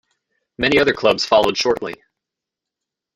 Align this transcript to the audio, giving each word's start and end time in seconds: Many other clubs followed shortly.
Many 0.57 0.79
other 0.79 0.93
clubs 0.93 1.27
followed 1.27 1.57
shortly. 1.59 1.93